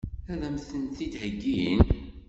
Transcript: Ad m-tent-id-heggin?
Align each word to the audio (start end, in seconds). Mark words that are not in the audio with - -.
Ad 0.31 0.41
m-tent-id-heggin? 0.53 1.79